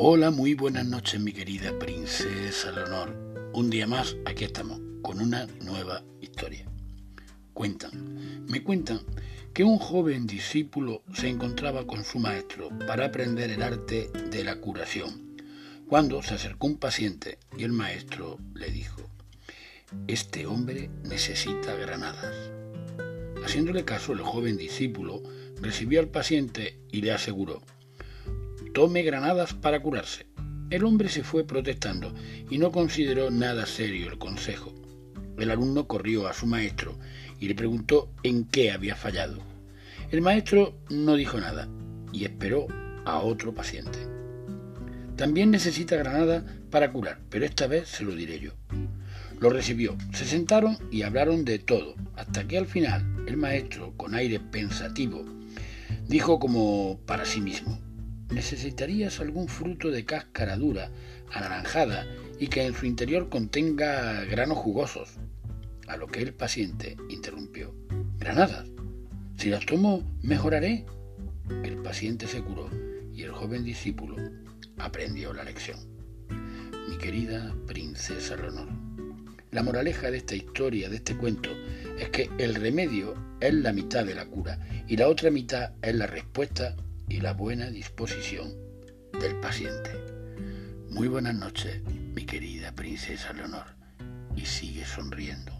Hola, 0.00 0.30
muy 0.30 0.54
buenas 0.54 0.86
noches 0.86 1.20
mi 1.20 1.32
querida 1.32 1.76
princesa 1.76 2.70
Leonor. 2.70 3.50
Un 3.52 3.68
día 3.68 3.88
más, 3.88 4.16
aquí 4.26 4.44
estamos, 4.44 4.80
con 5.02 5.20
una 5.20 5.48
nueva 5.64 6.04
historia. 6.20 6.66
Cuentan, 7.52 8.46
me 8.46 8.62
cuentan 8.62 9.00
que 9.52 9.64
un 9.64 9.78
joven 9.78 10.28
discípulo 10.28 11.02
se 11.12 11.28
encontraba 11.28 11.84
con 11.84 12.04
su 12.04 12.20
maestro 12.20 12.68
para 12.86 13.06
aprender 13.06 13.50
el 13.50 13.60
arte 13.60 14.08
de 14.30 14.44
la 14.44 14.60
curación, 14.60 15.36
cuando 15.88 16.22
se 16.22 16.34
acercó 16.34 16.68
un 16.68 16.78
paciente 16.78 17.40
y 17.56 17.64
el 17.64 17.72
maestro 17.72 18.38
le 18.54 18.70
dijo, 18.70 19.02
este 20.06 20.46
hombre 20.46 20.90
necesita 21.02 21.74
granadas. 21.74 22.52
Haciéndole 23.44 23.84
caso, 23.84 24.12
el 24.12 24.20
joven 24.20 24.58
discípulo 24.58 25.24
recibió 25.60 25.98
al 25.98 26.08
paciente 26.08 26.78
y 26.92 27.02
le 27.02 27.10
aseguró, 27.10 27.62
tome 28.78 29.02
granadas 29.02 29.54
para 29.54 29.80
curarse. 29.80 30.26
El 30.70 30.84
hombre 30.84 31.08
se 31.08 31.24
fue 31.24 31.42
protestando 31.44 32.14
y 32.48 32.58
no 32.58 32.70
consideró 32.70 33.28
nada 33.28 33.66
serio 33.66 34.08
el 34.08 34.18
consejo. 34.18 34.72
El 35.36 35.50
alumno 35.50 35.88
corrió 35.88 36.28
a 36.28 36.32
su 36.32 36.46
maestro 36.46 36.96
y 37.40 37.48
le 37.48 37.56
preguntó 37.56 38.08
en 38.22 38.44
qué 38.44 38.70
había 38.70 38.94
fallado. 38.94 39.38
El 40.12 40.20
maestro 40.20 40.78
no 40.90 41.16
dijo 41.16 41.40
nada 41.40 41.68
y 42.12 42.22
esperó 42.22 42.68
a 43.04 43.18
otro 43.18 43.52
paciente. 43.52 43.98
También 45.16 45.50
necesita 45.50 45.96
granada 45.96 46.44
para 46.70 46.92
curar, 46.92 47.18
pero 47.30 47.46
esta 47.46 47.66
vez 47.66 47.88
se 47.88 48.04
lo 48.04 48.14
diré 48.14 48.38
yo. 48.38 48.52
Lo 49.40 49.50
recibió, 49.50 49.96
se 50.12 50.24
sentaron 50.24 50.78
y 50.92 51.02
hablaron 51.02 51.44
de 51.44 51.58
todo, 51.58 51.96
hasta 52.14 52.46
que 52.46 52.56
al 52.56 52.66
final 52.66 53.24
el 53.26 53.38
maestro, 53.38 53.92
con 53.96 54.14
aire 54.14 54.38
pensativo, 54.38 55.24
dijo 56.06 56.38
como 56.38 57.00
para 57.06 57.24
sí 57.24 57.40
mismo, 57.40 57.76
necesitarías 58.30 59.20
algún 59.20 59.48
fruto 59.48 59.90
de 59.90 60.04
cáscara 60.04 60.56
dura, 60.56 60.90
anaranjada 61.32 62.06
y 62.38 62.48
que 62.48 62.64
en 62.64 62.74
su 62.74 62.86
interior 62.86 63.28
contenga 63.28 64.24
granos 64.24 64.58
jugosos. 64.58 65.16
A 65.86 65.96
lo 65.96 66.06
que 66.06 66.20
el 66.20 66.34
paciente 66.34 66.96
interrumpió. 67.08 67.74
Granadas. 68.18 68.68
Si 69.36 69.48
las 69.48 69.64
tomo, 69.64 70.04
mejoraré. 70.22 70.84
El 71.64 71.78
paciente 71.78 72.26
se 72.26 72.42
curó 72.42 72.68
y 73.14 73.22
el 73.22 73.32
joven 73.32 73.64
discípulo 73.64 74.16
aprendió 74.76 75.32
la 75.32 75.44
lección. 75.44 75.78
Mi 76.88 76.98
querida 76.98 77.54
princesa 77.66 78.36
Leonor, 78.36 78.68
la 79.50 79.62
moraleja 79.62 80.10
de 80.10 80.18
esta 80.18 80.34
historia, 80.34 80.90
de 80.90 80.96
este 80.96 81.16
cuento, 81.16 81.50
es 81.98 82.10
que 82.10 82.28
el 82.38 82.54
remedio 82.54 83.14
es 83.40 83.54
la 83.54 83.72
mitad 83.72 84.04
de 84.04 84.14
la 84.14 84.26
cura 84.26 84.58
y 84.86 84.96
la 84.96 85.08
otra 85.08 85.30
mitad 85.30 85.72
es 85.82 85.94
la 85.94 86.06
respuesta 86.06 86.76
y 87.08 87.20
la 87.20 87.32
buena 87.32 87.70
disposición 87.70 88.54
del 89.20 89.36
paciente. 89.40 89.90
Muy 90.90 91.08
buenas 91.08 91.34
noches, 91.34 91.82
mi 91.84 92.24
querida 92.24 92.72
princesa 92.72 93.32
Leonor, 93.32 93.66
y 94.36 94.44
sigue 94.44 94.84
sonriendo. 94.84 95.57